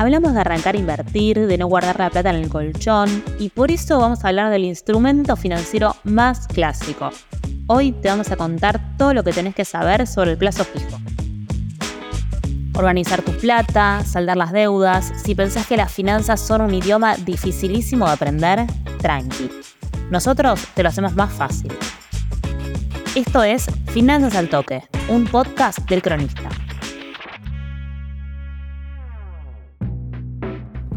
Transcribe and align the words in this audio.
Hablamos 0.00 0.32
de 0.32 0.40
arrancar 0.40 0.76
a 0.76 0.78
invertir, 0.78 1.46
de 1.46 1.58
no 1.58 1.66
guardar 1.66 1.98
la 1.98 2.08
plata 2.08 2.30
en 2.30 2.36
el 2.36 2.48
colchón 2.48 3.22
y 3.38 3.50
por 3.50 3.70
eso 3.70 3.98
vamos 3.98 4.24
a 4.24 4.28
hablar 4.28 4.48
del 4.50 4.64
instrumento 4.64 5.36
financiero 5.36 5.94
más 6.04 6.48
clásico. 6.48 7.10
Hoy 7.66 7.92
te 7.92 8.08
vamos 8.08 8.30
a 8.30 8.36
contar 8.36 8.96
todo 8.96 9.12
lo 9.12 9.22
que 9.22 9.34
tenés 9.34 9.54
que 9.54 9.66
saber 9.66 10.06
sobre 10.06 10.30
el 10.30 10.38
plazo 10.38 10.64
fijo. 10.64 10.98
Organizar 12.72 13.20
tu 13.20 13.32
plata, 13.32 14.02
saldar 14.06 14.38
las 14.38 14.52
deudas, 14.52 15.12
si 15.22 15.34
pensás 15.34 15.66
que 15.66 15.76
las 15.76 15.92
finanzas 15.92 16.40
son 16.40 16.62
un 16.62 16.72
idioma 16.72 17.16
dificilísimo 17.18 18.06
de 18.06 18.12
aprender, 18.12 18.66
tranqui. 19.02 19.50
Nosotros 20.10 20.66
te 20.72 20.82
lo 20.82 20.88
hacemos 20.88 21.14
más 21.14 21.30
fácil. 21.30 21.74
Esto 23.14 23.42
es 23.42 23.66
Finanzas 23.92 24.34
al 24.34 24.48
Toque, 24.48 24.82
un 25.10 25.26
podcast 25.26 25.80
del 25.90 26.00
cronista. 26.00 26.48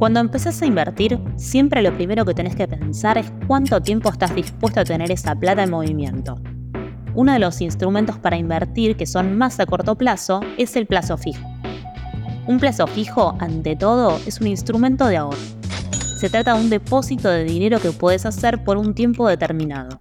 Cuando 0.00 0.18
empezás 0.18 0.62
a 0.62 0.64
invertir, 0.64 1.20
siempre 1.36 1.82
lo 1.82 1.94
primero 1.94 2.24
que 2.24 2.32
tenés 2.32 2.56
que 2.56 2.66
pensar 2.66 3.18
es 3.18 3.30
cuánto 3.46 3.82
tiempo 3.82 4.08
estás 4.08 4.34
dispuesto 4.34 4.80
a 4.80 4.84
tener 4.84 5.10
esa 5.12 5.34
plata 5.34 5.62
en 5.62 5.68
movimiento. 5.68 6.40
Uno 7.14 7.34
de 7.34 7.38
los 7.38 7.60
instrumentos 7.60 8.16
para 8.16 8.38
invertir 8.38 8.96
que 8.96 9.04
son 9.04 9.36
más 9.36 9.60
a 9.60 9.66
corto 9.66 9.96
plazo 9.96 10.40
es 10.56 10.74
el 10.76 10.86
plazo 10.86 11.18
fijo. 11.18 11.46
Un 12.46 12.58
plazo 12.58 12.86
fijo, 12.86 13.36
ante 13.40 13.76
todo, 13.76 14.18
es 14.24 14.40
un 14.40 14.46
instrumento 14.46 15.06
de 15.06 15.18
ahorro. 15.18 15.36
Se 16.18 16.30
trata 16.30 16.54
de 16.54 16.62
un 16.62 16.70
depósito 16.70 17.28
de 17.28 17.44
dinero 17.44 17.78
que 17.78 17.92
puedes 17.92 18.24
hacer 18.24 18.64
por 18.64 18.78
un 18.78 18.94
tiempo 18.94 19.28
determinado. 19.28 20.00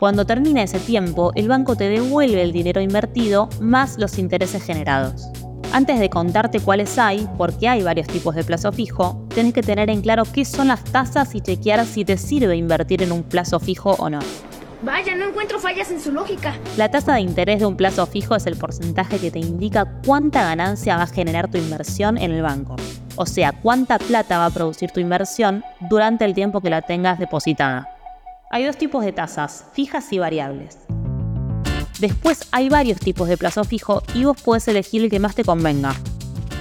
Cuando 0.00 0.26
termina 0.26 0.64
ese 0.64 0.80
tiempo, 0.80 1.30
el 1.36 1.46
banco 1.46 1.76
te 1.76 1.88
devuelve 1.88 2.42
el 2.42 2.50
dinero 2.50 2.80
invertido 2.80 3.48
más 3.60 3.96
los 3.96 4.18
intereses 4.18 4.64
generados. 4.64 5.30
Antes 5.72 6.00
de 6.00 6.10
contarte 6.10 6.58
cuáles 6.58 6.98
hay, 6.98 7.28
porque 7.38 7.68
hay 7.68 7.84
varios 7.84 8.08
tipos 8.08 8.34
de 8.34 8.42
plazo 8.42 8.72
fijo, 8.72 9.24
tenés 9.32 9.54
que 9.54 9.62
tener 9.62 9.88
en 9.88 10.00
claro 10.00 10.24
qué 10.24 10.44
son 10.44 10.66
las 10.66 10.82
tasas 10.82 11.32
y 11.36 11.40
chequear 11.40 11.86
si 11.86 12.04
te 12.04 12.16
sirve 12.16 12.56
invertir 12.56 13.04
en 13.04 13.12
un 13.12 13.22
plazo 13.22 13.60
fijo 13.60 13.92
o 13.92 14.10
no. 14.10 14.18
Vaya, 14.82 15.14
no 15.14 15.28
encuentro 15.28 15.60
fallas 15.60 15.92
en 15.92 16.00
su 16.00 16.10
lógica. 16.10 16.54
La 16.76 16.90
tasa 16.90 17.14
de 17.14 17.20
interés 17.20 17.60
de 17.60 17.66
un 17.66 17.76
plazo 17.76 18.06
fijo 18.06 18.34
es 18.34 18.46
el 18.46 18.56
porcentaje 18.56 19.18
que 19.18 19.30
te 19.30 19.38
indica 19.38 20.00
cuánta 20.04 20.42
ganancia 20.42 20.96
va 20.96 21.04
a 21.04 21.06
generar 21.06 21.48
tu 21.48 21.58
inversión 21.58 22.18
en 22.18 22.32
el 22.32 22.42
banco. 22.42 22.74
O 23.14 23.26
sea, 23.26 23.52
cuánta 23.52 23.98
plata 23.98 24.38
va 24.38 24.46
a 24.46 24.50
producir 24.50 24.90
tu 24.90 24.98
inversión 24.98 25.62
durante 25.88 26.24
el 26.24 26.34
tiempo 26.34 26.60
que 26.60 26.70
la 26.70 26.82
tengas 26.82 27.20
depositada. 27.20 27.88
Hay 28.50 28.64
dos 28.64 28.76
tipos 28.76 29.04
de 29.04 29.12
tasas, 29.12 29.66
fijas 29.72 30.12
y 30.12 30.18
variables. 30.18 30.78
Después 32.00 32.46
hay 32.50 32.70
varios 32.70 32.98
tipos 32.98 33.28
de 33.28 33.36
plazo 33.36 33.62
fijo 33.62 34.02
y 34.14 34.24
vos 34.24 34.40
podés 34.40 34.66
elegir 34.68 35.04
el 35.04 35.10
que 35.10 35.18
más 35.18 35.34
te 35.34 35.44
convenga. 35.44 35.94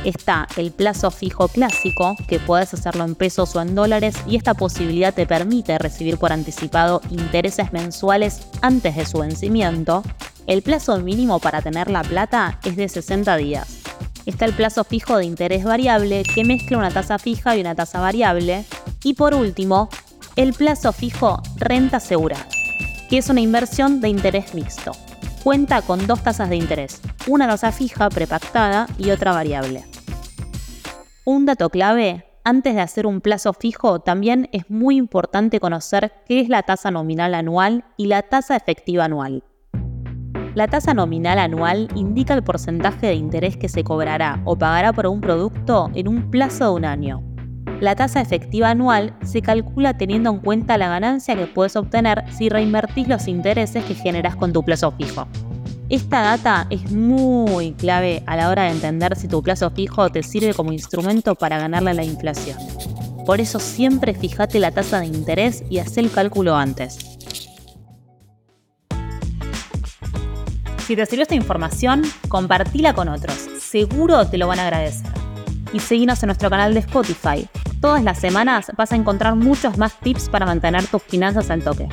Está 0.03 0.49
el 0.57 0.71
plazo 0.71 1.11
fijo 1.11 1.47
clásico, 1.47 2.17
que 2.27 2.39
puedes 2.39 2.73
hacerlo 2.73 3.05
en 3.05 3.15
pesos 3.15 3.55
o 3.55 3.61
en 3.61 3.73
dólares 3.73 4.15
y 4.27 4.35
esta 4.35 4.53
posibilidad 4.53 5.13
te 5.13 5.25
permite 5.25 5.77
recibir 5.77 6.17
por 6.17 6.33
anticipado 6.33 7.01
intereses 7.09 7.71
mensuales 7.71 8.41
antes 8.61 8.97
de 8.97 9.05
su 9.05 9.19
vencimiento. 9.19 10.03
El 10.45 10.61
plazo 10.61 10.99
mínimo 10.99 11.39
para 11.39 11.61
tener 11.61 11.89
la 11.89 12.01
plata 12.01 12.59
es 12.65 12.75
de 12.75 12.89
60 12.89 13.37
días. 13.37 13.79
Está 14.25 14.43
el 14.43 14.53
plazo 14.53 14.83
fijo 14.83 15.15
de 15.15 15.25
interés 15.25 15.63
variable, 15.63 16.23
que 16.23 16.43
mezcla 16.43 16.77
una 16.77 16.91
tasa 16.91 17.17
fija 17.17 17.55
y 17.55 17.61
una 17.61 17.75
tasa 17.75 18.01
variable. 18.01 18.65
Y 19.03 19.13
por 19.13 19.33
último, 19.33 19.87
el 20.35 20.51
plazo 20.51 20.91
fijo 20.91 21.41
renta 21.55 21.97
asegurada, 21.97 22.45
que 23.09 23.19
es 23.19 23.29
una 23.29 23.39
inversión 23.39 24.01
de 24.01 24.09
interés 24.09 24.53
mixto 24.53 24.91
cuenta 25.43 25.81
con 25.81 26.05
dos 26.07 26.21
tasas 26.21 26.49
de 26.49 26.57
interés, 26.57 27.01
una 27.27 27.47
tasa 27.47 27.71
fija 27.71 28.09
prepactada 28.09 28.87
y 28.97 29.11
otra 29.11 29.31
variable. 29.31 29.85
Un 31.25 31.45
dato 31.45 31.69
clave, 31.69 32.25
antes 32.43 32.75
de 32.75 32.81
hacer 32.81 33.05
un 33.05 33.21
plazo 33.21 33.53
fijo, 33.53 33.99
también 33.99 34.49
es 34.51 34.69
muy 34.69 34.97
importante 34.97 35.59
conocer 35.59 36.11
qué 36.25 36.39
es 36.39 36.49
la 36.49 36.63
tasa 36.63 36.91
nominal 36.91 37.35
anual 37.35 37.85
y 37.97 38.07
la 38.07 38.23
tasa 38.23 38.55
efectiva 38.55 39.05
anual. 39.05 39.43
La 40.55 40.67
tasa 40.67 40.93
nominal 40.93 41.37
anual 41.37 41.87
indica 41.95 42.33
el 42.33 42.43
porcentaje 42.43 43.07
de 43.07 43.13
interés 43.13 43.55
que 43.55 43.69
se 43.69 43.83
cobrará 43.83 44.41
o 44.45 44.57
pagará 44.57 44.91
por 44.91 45.05
un 45.07 45.21
producto 45.21 45.91
en 45.93 46.07
un 46.07 46.31
plazo 46.31 46.65
de 46.65 46.71
un 46.71 46.85
año. 46.85 47.28
La 47.79 47.95
tasa 47.95 48.19
efectiva 48.19 48.71
anual 48.71 49.13
se 49.23 49.41
calcula 49.41 49.97
teniendo 49.97 50.29
en 50.31 50.39
cuenta 50.39 50.77
la 50.77 50.89
ganancia 50.89 51.37
que 51.37 51.47
puedes 51.47 51.77
obtener 51.77 52.25
si 52.29 52.49
reinvertís 52.49 53.07
los 53.07 53.27
intereses 53.29 53.85
que 53.85 53.95
generas 53.95 54.35
con 54.35 54.51
tu 54.51 54.63
plazo 54.63 54.91
fijo. 54.91 55.27
Esta 55.87 56.21
data 56.21 56.67
es 56.69 56.91
muy 56.91 57.71
clave 57.71 58.21
a 58.27 58.35
la 58.35 58.49
hora 58.49 58.63
de 58.63 58.71
entender 58.71 59.15
si 59.15 59.29
tu 59.29 59.41
plazo 59.41 59.71
fijo 59.71 60.09
te 60.09 60.23
sirve 60.23 60.53
como 60.53 60.73
instrumento 60.73 61.35
para 61.35 61.57
ganarle 61.57 61.91
a 61.91 61.93
la 61.93 62.03
inflación. 62.03 62.57
Por 63.25 63.39
eso 63.39 63.59
siempre 63.59 64.13
fíjate 64.13 64.59
la 64.59 64.71
tasa 64.71 64.99
de 64.99 65.05
interés 65.05 65.63
y 65.69 65.79
haz 65.79 65.97
el 65.97 66.11
cálculo 66.11 66.57
antes. 66.57 66.97
Si 70.85 70.95
te 70.95 71.05
sirvió 71.05 71.23
esta 71.23 71.35
información, 71.35 72.01
compartila 72.27 72.93
con 72.93 73.07
otros. 73.07 73.37
Seguro 73.61 74.27
te 74.27 74.37
lo 74.37 74.47
van 74.47 74.59
a 74.59 74.63
agradecer. 74.63 75.07
Y 75.71 75.79
seguinos 75.79 76.21
en 76.23 76.27
nuestro 76.27 76.49
canal 76.49 76.73
de 76.73 76.81
Spotify 76.81 77.47
Todas 77.81 78.03
las 78.03 78.19
semanas 78.19 78.71
vas 78.77 78.91
a 78.91 78.95
encontrar 78.95 79.35
muchos 79.35 79.77
más 79.77 79.97
tips 79.99 80.29
para 80.29 80.45
mantener 80.45 80.85
tus 80.87 81.01
finanzas 81.03 81.49
al 81.49 81.63
toque. 81.63 81.87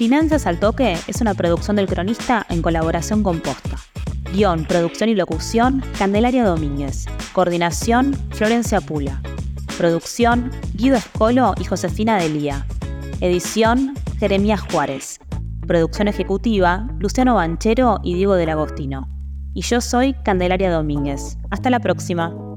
Finanzas 0.00 0.46
al 0.46 0.58
Toque 0.58 0.96
es 1.08 1.20
una 1.20 1.34
producción 1.34 1.76
del 1.76 1.86
cronista 1.86 2.46
en 2.48 2.62
colaboración 2.62 3.22
con 3.22 3.40
Posta. 3.40 3.76
Guión, 4.32 4.64
producción 4.64 5.10
y 5.10 5.14
locución, 5.14 5.84
Candelaria 5.98 6.42
Domínguez. 6.42 7.04
Coordinación, 7.34 8.14
Florencia 8.30 8.80
Pula. 8.80 9.20
Producción, 9.76 10.50
Guido 10.72 10.96
Escolo 10.96 11.52
y 11.60 11.64
Josefina 11.64 12.16
Delía. 12.16 12.64
Edición, 13.20 13.92
Jeremías 14.18 14.62
Juárez. 14.72 15.20
Producción 15.66 16.08
ejecutiva, 16.08 16.88
Luciano 16.98 17.34
Banchero 17.34 18.00
y 18.02 18.14
Diego 18.14 18.36
del 18.36 18.48
Agostino. 18.48 19.06
Y 19.52 19.60
yo 19.60 19.82
soy 19.82 20.14
Candelaria 20.24 20.72
Domínguez. 20.72 21.36
Hasta 21.50 21.68
la 21.68 21.80
próxima. 21.80 22.49